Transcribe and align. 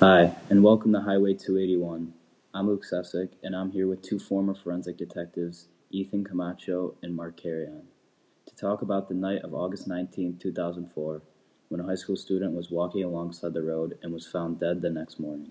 Hi, 0.00 0.32
and 0.48 0.62
welcome 0.62 0.92
to 0.92 1.00
Highway 1.00 1.34
281. 1.34 2.12
I'm 2.54 2.68
Luke 2.68 2.84
Sessick, 2.84 3.30
and 3.42 3.56
I'm 3.56 3.72
here 3.72 3.88
with 3.88 4.00
two 4.00 4.20
former 4.20 4.54
forensic 4.54 4.96
detectives, 4.96 5.66
Ethan 5.90 6.22
Camacho 6.22 6.94
and 7.02 7.16
Mark 7.16 7.36
Carrion, 7.36 7.82
to 8.46 8.54
talk 8.54 8.82
about 8.82 9.08
the 9.08 9.16
night 9.16 9.42
of 9.42 9.54
August 9.54 9.88
19, 9.88 10.38
2004, 10.40 11.22
when 11.68 11.80
a 11.80 11.84
high 11.84 11.96
school 11.96 12.14
student 12.14 12.54
was 12.54 12.70
walking 12.70 13.02
alongside 13.02 13.54
the 13.54 13.60
road 13.60 13.98
and 14.00 14.12
was 14.12 14.24
found 14.24 14.60
dead 14.60 14.82
the 14.82 14.88
next 14.88 15.18
morning. 15.18 15.50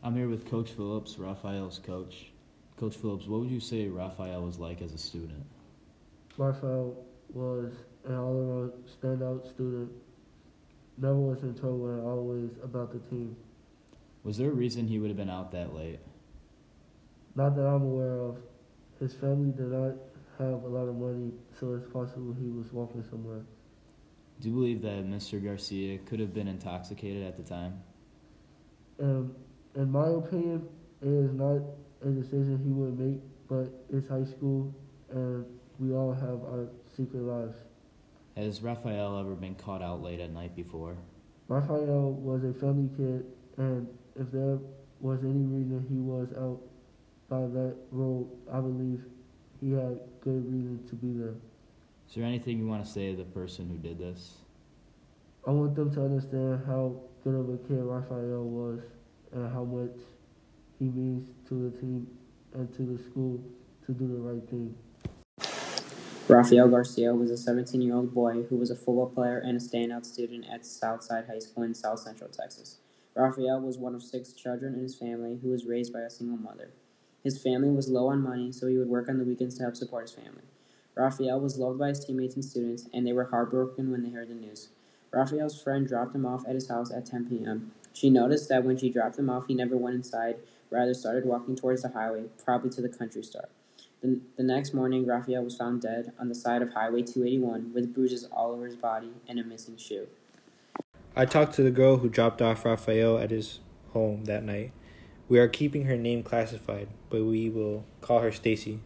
I'm 0.00 0.14
here 0.14 0.28
with 0.28 0.48
Coach 0.48 0.70
Phillips, 0.70 1.18
Raphael's 1.18 1.80
coach. 1.80 2.30
Coach 2.76 2.94
Phillips, 2.94 3.26
what 3.26 3.40
would 3.40 3.50
you 3.50 3.58
say 3.58 3.88
Raphael 3.88 4.42
was 4.42 4.60
like 4.60 4.80
as 4.80 4.92
a 4.92 4.98
student? 4.98 5.44
Raphael 6.38 7.04
was 7.34 7.72
an 8.04 8.14
all-around 8.14 8.72
standout 9.02 9.52
student. 9.52 9.90
Never 10.98 11.14
was 11.14 11.42
in 11.42 11.54
trouble 11.54 11.88
and 11.88 12.06
always 12.06 12.50
about 12.62 12.92
the 12.92 12.98
team. 13.10 13.36
Was 14.24 14.38
there 14.38 14.48
a 14.48 14.54
reason 14.54 14.88
he 14.88 14.98
would 14.98 15.08
have 15.08 15.16
been 15.16 15.30
out 15.30 15.52
that 15.52 15.74
late? 15.74 16.00
Not 17.34 17.54
that 17.56 17.66
I'm 17.66 17.82
aware 17.82 18.18
of. 18.20 18.38
His 18.98 19.12
family 19.14 19.52
did 19.52 19.70
not 19.70 19.94
have 20.38 20.64
a 20.64 20.68
lot 20.68 20.88
of 20.88 20.96
money, 20.96 21.32
so 21.60 21.74
it's 21.74 21.86
possible 21.92 22.34
he 22.38 22.48
was 22.48 22.72
walking 22.72 23.04
somewhere. 23.10 23.42
Do 24.40 24.48
you 24.48 24.54
believe 24.54 24.82
that 24.82 25.06
Mr. 25.06 25.42
Garcia 25.42 25.98
could 25.98 26.20
have 26.20 26.34
been 26.34 26.48
intoxicated 26.48 27.22
at 27.26 27.36
the 27.36 27.42
time? 27.42 27.82
Um, 29.00 29.34
in 29.74 29.90
my 29.90 30.08
opinion, 30.08 30.66
it 31.02 31.08
is 31.08 31.32
not 31.32 31.62
a 32.02 32.08
decision 32.08 32.60
he 32.64 32.70
would 32.70 32.98
make, 32.98 33.20
but 33.48 33.70
it's 33.90 34.08
high 34.08 34.24
school 34.24 34.74
and 35.10 35.44
we 35.78 35.92
all 35.92 36.12
have 36.12 36.42
our 36.44 36.68
secret 36.96 37.22
lives. 37.22 37.56
Has 38.36 38.62
Raphael 38.62 39.18
ever 39.18 39.34
been 39.34 39.54
caught 39.54 39.80
out 39.80 40.02
late 40.02 40.20
at 40.20 40.30
night 40.30 40.54
before? 40.54 40.98
Raphael 41.48 42.12
was 42.12 42.44
a 42.44 42.52
family 42.52 42.90
kid, 42.94 43.24
and 43.56 43.88
if 44.14 44.30
there 44.30 44.58
was 45.00 45.24
any 45.24 45.46
reason 45.46 45.86
he 45.88 45.96
was 45.96 46.28
out 46.36 46.60
by 47.30 47.40
that 47.40 47.76
road, 47.90 48.28
I 48.52 48.60
believe 48.60 49.04
he 49.58 49.72
had 49.72 50.00
good 50.20 50.44
reason 50.52 50.84
to 50.86 50.94
be 50.96 51.18
there. 51.18 51.34
Is 52.08 52.14
there 52.14 52.24
anything 52.24 52.58
you 52.58 52.66
want 52.66 52.84
to 52.84 52.90
say 52.90 53.10
to 53.10 53.16
the 53.16 53.24
person 53.24 53.70
who 53.70 53.78
did 53.78 53.98
this? 53.98 54.34
I 55.46 55.50
want 55.52 55.74
them 55.74 55.90
to 55.94 56.04
understand 56.04 56.62
how 56.66 57.00
good 57.24 57.36
of 57.36 57.48
a 57.48 57.56
kid 57.56 57.80
Raphael 57.80 58.44
was 58.44 58.80
and 59.32 59.50
how 59.50 59.64
much 59.64 59.96
he 60.78 60.84
means 60.84 61.30
to 61.48 61.70
the 61.70 61.80
team 61.80 62.06
and 62.52 62.70
to 62.74 62.82
the 62.82 63.02
school 63.02 63.42
to 63.86 63.92
do 63.92 64.06
the 64.08 64.18
right 64.18 64.46
thing. 64.50 64.74
Rafael 66.28 66.66
Garcia 66.66 67.14
was 67.14 67.30
a 67.30 67.52
17-year-old 67.52 68.12
boy 68.12 68.42
who 68.42 68.56
was 68.56 68.72
a 68.72 68.74
football 68.74 69.06
player 69.06 69.38
and 69.38 69.56
a 69.56 69.60
standout 69.60 70.04
student 70.04 70.44
at 70.52 70.66
Southside 70.66 71.26
High 71.28 71.38
School 71.38 71.62
in 71.62 71.72
South 71.72 72.00
Central 72.00 72.28
Texas. 72.28 72.78
Rafael 73.14 73.60
was 73.60 73.78
one 73.78 73.94
of 73.94 74.02
six 74.02 74.32
children 74.32 74.74
in 74.74 74.80
his 74.80 74.96
family 74.96 75.38
who 75.40 75.50
was 75.50 75.66
raised 75.66 75.92
by 75.92 76.00
a 76.00 76.10
single 76.10 76.36
mother. 76.36 76.72
His 77.22 77.40
family 77.40 77.70
was 77.70 77.88
low 77.88 78.08
on 78.08 78.22
money, 78.22 78.50
so 78.50 78.66
he 78.66 78.76
would 78.76 78.88
work 78.88 79.08
on 79.08 79.18
the 79.18 79.24
weekends 79.24 79.56
to 79.58 79.62
help 79.62 79.76
support 79.76 80.08
his 80.08 80.16
family. 80.16 80.42
Rafael 80.96 81.38
was 81.38 81.58
loved 81.58 81.78
by 81.78 81.90
his 81.90 82.04
teammates 82.04 82.34
and 82.34 82.44
students, 82.44 82.88
and 82.92 83.06
they 83.06 83.12
were 83.12 83.26
heartbroken 83.26 83.92
when 83.92 84.02
they 84.02 84.10
heard 84.10 84.28
the 84.28 84.34
news. 84.34 84.70
Rafael's 85.12 85.62
friend 85.62 85.86
dropped 85.86 86.16
him 86.16 86.26
off 86.26 86.42
at 86.48 86.56
his 86.56 86.68
house 86.68 86.90
at 86.90 87.06
10 87.06 87.28
p.m. 87.28 87.70
She 87.92 88.10
noticed 88.10 88.48
that 88.48 88.64
when 88.64 88.76
she 88.76 88.90
dropped 88.90 89.16
him 89.16 89.30
off, 89.30 89.46
he 89.46 89.54
never 89.54 89.76
went 89.76 89.94
inside, 89.94 90.38
rather 90.70 90.92
started 90.92 91.24
walking 91.24 91.54
towards 91.54 91.82
the 91.82 91.90
highway, 91.90 92.24
probably 92.44 92.70
to 92.70 92.82
the 92.82 92.88
country 92.88 93.22
store. 93.22 93.48
The, 94.06 94.20
the 94.36 94.42
next 94.44 94.72
morning, 94.72 95.04
Raphael 95.04 95.42
was 95.42 95.56
found 95.56 95.82
dead 95.82 96.12
on 96.20 96.28
the 96.28 96.34
side 96.36 96.62
of 96.62 96.72
Highway 96.72 97.02
281 97.02 97.72
with 97.74 97.92
bruises 97.92 98.22
all 98.30 98.52
over 98.52 98.64
his 98.64 98.76
body 98.76 99.10
and 99.26 99.40
a 99.40 99.42
missing 99.42 99.76
shoe. 99.76 100.06
I 101.16 101.24
talked 101.24 101.54
to 101.54 101.64
the 101.64 101.72
girl 101.72 101.96
who 101.96 102.08
dropped 102.08 102.40
off 102.40 102.64
Raphael 102.64 103.18
at 103.18 103.32
his 103.32 103.58
home 103.94 104.26
that 104.26 104.44
night. 104.44 104.70
We 105.28 105.40
are 105.40 105.48
keeping 105.48 105.86
her 105.86 105.96
name 105.96 106.22
classified, 106.22 106.86
but 107.10 107.24
we 107.24 107.50
will 107.50 107.84
call 108.00 108.20
her 108.20 108.30
Stacy. 108.30 108.78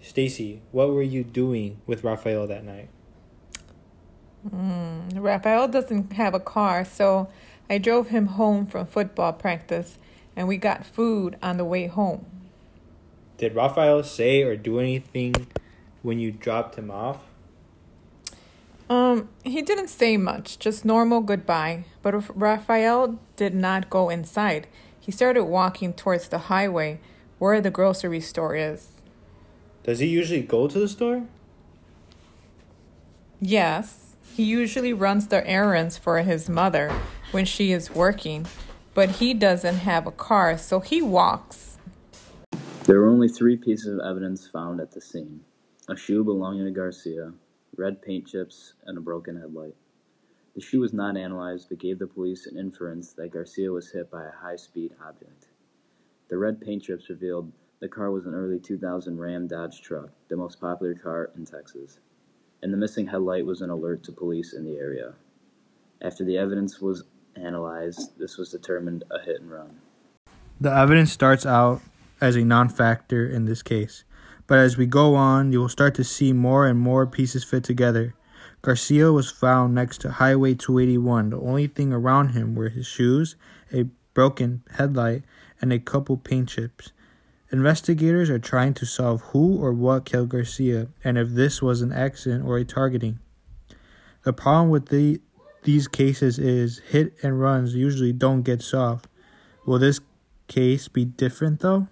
Stacy, 0.00 0.60
what 0.72 0.90
were 0.90 1.02
you 1.02 1.22
doing 1.22 1.80
with 1.86 2.02
Raphael 2.02 2.48
that 2.48 2.64
night? 2.64 2.88
Mm, 4.44 5.22
Raphael 5.22 5.68
doesn't 5.68 6.14
have 6.14 6.34
a 6.34 6.40
car, 6.40 6.84
so 6.84 7.28
I 7.70 7.78
drove 7.78 8.08
him 8.08 8.26
home 8.26 8.66
from 8.66 8.86
football 8.86 9.34
practice 9.34 9.98
and 10.34 10.48
we 10.48 10.56
got 10.56 10.84
food 10.84 11.36
on 11.40 11.58
the 11.58 11.64
way 11.64 11.86
home. 11.86 12.37
Did 13.38 13.54
Raphael 13.54 14.02
say 14.02 14.42
or 14.42 14.56
do 14.56 14.80
anything 14.80 15.46
when 16.02 16.18
you 16.18 16.32
dropped 16.32 16.74
him 16.74 16.90
off? 16.90 17.24
Um, 18.90 19.28
he 19.44 19.62
didn't 19.62 19.88
say 19.88 20.16
much, 20.16 20.58
just 20.58 20.84
normal 20.84 21.20
goodbye. 21.20 21.84
But 22.02 22.36
Raphael 22.36 23.18
did 23.36 23.54
not 23.54 23.90
go 23.90 24.08
inside. 24.08 24.66
He 24.98 25.12
started 25.12 25.44
walking 25.44 25.92
towards 25.94 26.28
the 26.28 26.38
highway 26.38 27.00
where 27.38 27.60
the 27.60 27.70
grocery 27.70 28.20
store 28.20 28.56
is. 28.56 28.88
Does 29.84 30.00
he 30.00 30.06
usually 30.06 30.42
go 30.42 30.66
to 30.66 30.78
the 30.78 30.88
store? 30.88 31.22
Yes. 33.40 34.16
He 34.34 34.42
usually 34.42 34.92
runs 34.92 35.28
the 35.28 35.46
errands 35.48 35.96
for 35.96 36.18
his 36.22 36.48
mother 36.48 36.92
when 37.30 37.44
she 37.44 37.72
is 37.72 37.90
working, 37.90 38.46
but 38.94 39.12
he 39.12 39.32
doesn't 39.32 39.76
have 39.76 40.06
a 40.06 40.12
car, 40.12 40.58
so 40.58 40.80
he 40.80 41.00
walks. 41.02 41.77
There 42.88 43.00
were 43.00 43.10
only 43.10 43.28
three 43.28 43.58
pieces 43.58 43.92
of 43.92 44.00
evidence 44.00 44.48
found 44.48 44.80
at 44.80 44.92
the 44.92 45.02
scene 45.02 45.44
a 45.90 45.94
shoe 45.94 46.24
belonging 46.24 46.64
to 46.64 46.70
Garcia, 46.70 47.34
red 47.76 48.00
paint 48.00 48.26
chips, 48.26 48.72
and 48.86 48.96
a 48.96 49.00
broken 49.02 49.38
headlight. 49.38 49.74
The 50.54 50.62
shoe 50.62 50.80
was 50.80 50.94
not 50.94 51.14
analyzed 51.14 51.68
but 51.68 51.80
gave 51.80 51.98
the 51.98 52.06
police 52.06 52.46
an 52.46 52.56
inference 52.56 53.12
that 53.12 53.32
Garcia 53.32 53.70
was 53.70 53.90
hit 53.90 54.10
by 54.10 54.24
a 54.24 54.30
high 54.30 54.56
speed 54.56 54.94
object. 55.06 55.48
The 56.30 56.38
red 56.38 56.62
paint 56.62 56.82
chips 56.82 57.10
revealed 57.10 57.52
the 57.80 57.88
car 57.88 58.10
was 58.10 58.24
an 58.24 58.34
early 58.34 58.58
2000 58.58 59.18
Ram 59.18 59.46
Dodge 59.46 59.82
truck, 59.82 60.08
the 60.28 60.38
most 60.38 60.58
popular 60.58 60.94
car 60.94 61.28
in 61.36 61.44
Texas, 61.44 61.98
and 62.62 62.72
the 62.72 62.78
missing 62.78 63.08
headlight 63.08 63.44
was 63.44 63.60
an 63.60 63.68
alert 63.68 64.02
to 64.04 64.12
police 64.12 64.54
in 64.54 64.64
the 64.64 64.78
area. 64.78 65.12
After 66.00 66.24
the 66.24 66.38
evidence 66.38 66.80
was 66.80 67.04
analyzed, 67.36 68.18
this 68.18 68.38
was 68.38 68.48
determined 68.48 69.04
a 69.10 69.20
hit 69.20 69.42
and 69.42 69.50
run. 69.50 69.78
The 70.58 70.72
evidence 70.72 71.12
starts 71.12 71.44
out 71.44 71.82
as 72.20 72.36
a 72.36 72.44
non 72.44 72.68
factor 72.68 73.28
in 73.28 73.44
this 73.44 73.62
case. 73.62 74.04
But 74.46 74.58
as 74.58 74.76
we 74.76 74.86
go 74.86 75.14
on, 75.14 75.52
you 75.52 75.60
will 75.60 75.68
start 75.68 75.94
to 75.96 76.04
see 76.04 76.32
more 76.32 76.66
and 76.66 76.78
more 76.78 77.06
pieces 77.06 77.44
fit 77.44 77.64
together. 77.64 78.14
Garcia 78.62 79.12
was 79.12 79.30
found 79.30 79.74
next 79.74 80.00
to 80.00 80.12
Highway 80.12 80.54
281. 80.54 81.30
The 81.30 81.38
only 81.38 81.66
thing 81.66 81.92
around 81.92 82.30
him 82.30 82.54
were 82.54 82.70
his 82.70 82.86
shoes, 82.86 83.36
a 83.72 83.84
broken 84.14 84.62
headlight, 84.76 85.22
and 85.60 85.72
a 85.72 85.78
couple 85.78 86.16
paint 86.16 86.48
chips. 86.48 86.92
Investigators 87.50 88.28
are 88.28 88.38
trying 88.38 88.74
to 88.74 88.84
solve 88.84 89.20
who 89.32 89.62
or 89.62 89.72
what 89.72 90.04
killed 90.04 90.30
Garcia 90.30 90.88
and 91.04 91.16
if 91.16 91.30
this 91.30 91.62
was 91.62 91.80
an 91.80 91.92
accident 91.92 92.44
or 92.44 92.58
a 92.58 92.64
targeting. 92.64 93.20
The 94.24 94.32
problem 94.32 94.70
with 94.70 94.88
the, 94.88 95.20
these 95.62 95.88
cases 95.88 96.38
is 96.38 96.80
hit 96.90 97.14
and 97.22 97.40
runs 97.40 97.74
usually 97.74 98.12
don't 98.12 98.42
get 98.42 98.60
solved. 98.60 99.06
Will 99.64 99.78
this 99.78 100.00
case 100.46 100.88
be 100.88 101.04
different 101.04 101.60
though? 101.60 101.88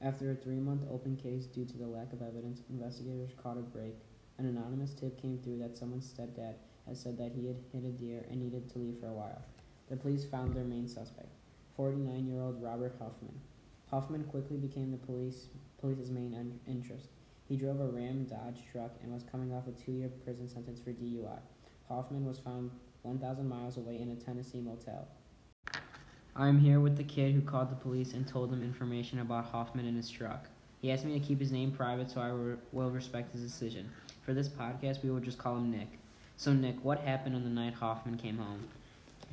After 0.00 0.30
a 0.30 0.34
three 0.36 0.60
month 0.60 0.82
open 0.88 1.16
case 1.16 1.46
due 1.46 1.64
to 1.64 1.76
the 1.76 1.86
lack 1.86 2.12
of 2.12 2.22
evidence, 2.22 2.62
investigators 2.70 3.32
caught 3.42 3.58
a 3.58 3.62
break. 3.62 3.96
An 4.38 4.46
anonymous 4.46 4.94
tip 4.94 5.20
came 5.20 5.38
through 5.38 5.58
that 5.58 5.76
someone's 5.76 6.06
stepdad 6.06 6.54
had 6.86 6.96
said 6.96 7.18
that 7.18 7.32
he 7.32 7.48
had 7.48 7.56
hit 7.72 7.84
a 7.84 7.90
deer 7.90 8.24
and 8.30 8.40
needed 8.40 8.70
to 8.70 8.78
leave 8.78 9.00
for 9.00 9.08
a 9.08 9.12
while. 9.12 9.42
The 9.88 9.96
police 9.96 10.24
found 10.24 10.54
their 10.54 10.64
main 10.64 10.86
suspect, 10.86 11.34
49 11.76 12.28
year 12.28 12.40
old 12.40 12.62
Robert 12.62 12.94
Huffman. 13.00 13.40
Huffman 13.90 14.22
quickly 14.24 14.56
became 14.56 14.92
the 14.92 14.98
police, 14.98 15.46
police's 15.80 16.10
main 16.10 16.34
un- 16.34 16.60
interest. 16.68 17.08
He 17.48 17.56
drove 17.56 17.80
a 17.80 17.88
Ram 17.88 18.24
Dodge 18.24 18.62
truck 18.70 18.92
and 19.02 19.12
was 19.12 19.24
coming 19.24 19.52
off 19.52 19.66
a 19.66 19.72
two 19.72 19.92
year 19.92 20.10
prison 20.24 20.48
sentence 20.48 20.78
for 20.78 20.92
DUI. 20.92 21.40
Hoffman 21.88 22.24
was 22.24 22.38
found 22.38 22.70
1,000 23.02 23.48
miles 23.48 23.78
away 23.78 23.98
in 23.98 24.10
a 24.10 24.16
Tennessee 24.16 24.60
motel. 24.60 25.08
I 26.38 26.46
am 26.46 26.60
here 26.60 26.78
with 26.78 26.96
the 26.96 27.02
kid 27.02 27.34
who 27.34 27.40
called 27.40 27.68
the 27.68 27.74
police 27.74 28.14
and 28.14 28.24
told 28.24 28.52
them 28.52 28.62
information 28.62 29.18
about 29.18 29.46
Hoffman 29.46 29.86
and 29.86 29.96
his 29.96 30.08
truck. 30.08 30.46
He 30.80 30.92
asked 30.92 31.04
me 31.04 31.18
to 31.18 31.26
keep 31.26 31.40
his 31.40 31.50
name 31.50 31.72
private, 31.72 32.08
so 32.08 32.20
I 32.20 32.28
re- 32.28 32.54
will 32.70 32.90
respect 32.90 33.32
his 33.32 33.42
decision. 33.42 33.90
For 34.24 34.32
this 34.32 34.48
podcast, 34.48 35.02
we 35.02 35.10
will 35.10 35.18
just 35.18 35.36
call 35.36 35.56
him 35.56 35.72
Nick. 35.72 35.88
So, 36.36 36.52
Nick, 36.52 36.76
what 36.84 37.00
happened 37.00 37.34
on 37.34 37.42
the 37.42 37.50
night 37.50 37.74
Hoffman 37.74 38.16
came 38.16 38.38
home? 38.38 38.68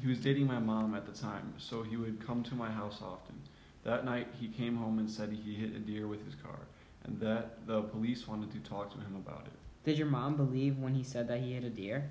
He 0.02 0.08
was 0.08 0.18
dating 0.18 0.48
my 0.48 0.58
mom 0.58 0.96
at 0.96 1.06
the 1.06 1.12
time, 1.12 1.54
so 1.60 1.84
he 1.84 1.96
would 1.96 2.26
come 2.26 2.42
to 2.42 2.56
my 2.56 2.72
house 2.72 3.04
often. 3.04 3.40
That 3.84 4.04
night, 4.04 4.30
he 4.40 4.48
came 4.48 4.76
home 4.76 4.98
and 4.98 5.08
said 5.08 5.32
he 5.32 5.54
hit 5.54 5.76
a 5.76 5.80
deer 5.80 6.08
with 6.08 6.26
his 6.26 6.34
car, 6.34 6.58
and 7.04 7.20
that 7.20 7.68
the 7.68 7.84
police 7.84 8.28
wanted 8.28 8.52
to 8.54 8.68
talk 8.68 8.92
to 8.94 8.98
him 8.98 9.16
about 9.16 9.44
it. 9.46 9.54
Did 9.84 10.00
your 10.00 10.08
mom 10.08 10.38
believe 10.38 10.80
when 10.80 10.96
he 10.96 11.04
said 11.04 11.28
that 11.28 11.42
he 11.42 11.54
hit 11.54 11.64
a 11.64 11.70
deer? 11.70 12.10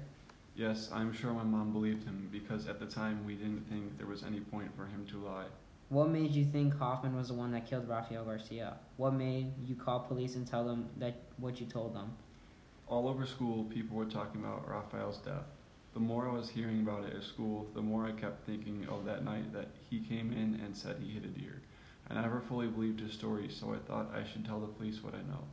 Yes, 0.56 0.88
I'm 0.92 1.12
sure 1.12 1.32
my 1.32 1.42
mom 1.42 1.72
believed 1.72 2.04
him 2.04 2.28
because 2.30 2.68
at 2.68 2.78
the 2.78 2.86
time 2.86 3.24
we 3.26 3.34
didn't 3.34 3.68
think 3.68 3.98
there 3.98 4.06
was 4.06 4.22
any 4.22 4.38
point 4.38 4.70
for 4.76 4.86
him 4.86 5.04
to 5.10 5.18
lie. 5.18 5.46
What 5.88 6.10
made 6.10 6.30
you 6.30 6.44
think 6.44 6.78
Hoffman 6.78 7.16
was 7.16 7.28
the 7.28 7.34
one 7.34 7.50
that 7.52 7.66
killed 7.66 7.88
Rafael 7.88 8.24
Garcia? 8.24 8.74
What 8.96 9.14
made 9.14 9.52
you 9.66 9.74
call 9.74 10.00
police 10.00 10.36
and 10.36 10.46
tell 10.46 10.64
them 10.64 10.88
that 10.98 11.16
what 11.38 11.60
you 11.60 11.66
told 11.66 11.94
them? 11.94 12.12
All 12.86 13.08
over 13.08 13.26
school, 13.26 13.64
people 13.64 13.96
were 13.96 14.04
talking 14.04 14.40
about 14.40 14.68
Rafael's 14.68 15.18
death. 15.18 15.44
The 15.92 16.00
more 16.00 16.28
I 16.28 16.32
was 16.32 16.48
hearing 16.48 16.80
about 16.80 17.04
it 17.04 17.16
at 17.16 17.22
school, 17.24 17.66
the 17.74 17.82
more 17.82 18.06
I 18.06 18.12
kept 18.12 18.46
thinking 18.46 18.86
of 18.88 19.04
that 19.06 19.24
night 19.24 19.52
that 19.52 19.68
he 19.90 20.00
came 20.00 20.32
in 20.32 20.60
and 20.64 20.76
said 20.76 20.96
he 21.00 21.12
hit 21.12 21.24
a 21.24 21.28
deer. 21.28 21.62
I 22.08 22.14
never 22.14 22.40
fully 22.40 22.68
believed 22.68 23.00
his 23.00 23.12
story, 23.12 23.48
so 23.48 23.74
I 23.74 23.78
thought 23.88 24.14
I 24.14 24.24
should 24.24 24.44
tell 24.44 24.60
the 24.60 24.66
police 24.66 25.02
what 25.02 25.14
I 25.14 25.28
know. 25.30 25.44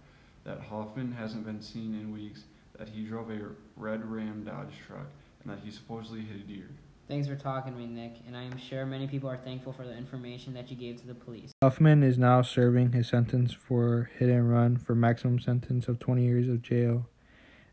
That 0.44 0.60
Hoffman 0.60 1.12
hasn't 1.12 1.46
been 1.46 1.62
seen 1.62 1.94
in 1.94 2.12
weeks, 2.12 2.42
that 2.78 2.90
he 2.90 3.04
drove 3.04 3.30
a 3.30 3.40
red 3.76 4.06
Ram 4.10 4.44
Dodge 4.44 4.74
truck, 4.88 5.08
and 5.44 5.52
that 5.52 5.60
he 5.64 5.72
supposedly 5.72 6.22
hit 6.22 6.38
a 6.38 6.44
deer. 6.44 6.70
Thanks 7.08 7.28
for 7.28 7.36
talking 7.36 7.74
to 7.74 7.78
me, 7.78 7.88
Nick, 7.88 8.14
and 8.26 8.38
I 8.38 8.44
am 8.44 8.58
sure 8.58 8.86
many 8.86 9.06
people 9.06 9.30
are 9.30 9.38
thankful 9.38 9.74
for 9.74 9.86
the 9.86 9.96
information 9.98 10.54
that 10.54 10.72
you 10.72 10.78
gave 10.78 11.02
to 11.02 11.08
the 11.08 11.14
police. 11.14 11.52
Huffman 11.62 12.04
is 12.04 12.18
now 12.18 12.42
serving 12.42 12.94
his 12.94 13.10
sentence 13.10 13.54
for 13.54 14.10
hit 14.18 14.30
and 14.30 14.50
run 14.50 14.78
for 14.78 14.96
maximum 14.96 15.40
sentence 15.40 15.90
of 15.90 16.00
20 16.00 16.24
years 16.24 16.48
of 16.48 16.62
jail. 16.62 17.10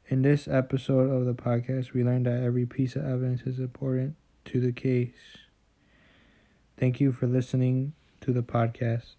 In 0.08 0.22
this 0.22 0.48
episode 0.48 1.10
of 1.10 1.24
the 1.24 1.34
podcast, 1.34 1.92
we 1.92 2.02
learned 2.02 2.26
that 2.26 2.42
every 2.42 2.66
piece 2.66 2.96
of 2.96 3.04
evidence 3.04 3.42
is 3.42 3.60
important 3.60 4.16
to 4.46 4.60
the 4.60 4.72
case. 4.72 5.12
Thank 6.76 6.98
you 6.98 7.12
for 7.12 7.26
listening 7.26 7.92
to 8.22 8.32
the 8.32 8.42
podcast. 8.42 9.14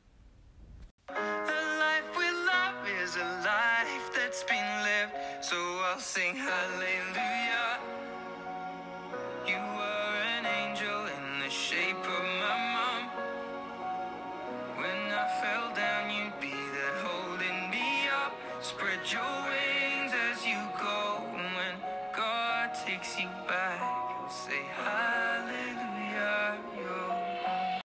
A 5.07 5.28
I'll 5.91 5.97
sing 5.97 6.35
hallelujah. 6.35 7.28